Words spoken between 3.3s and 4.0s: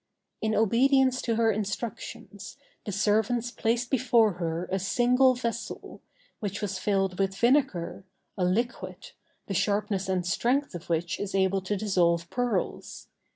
placed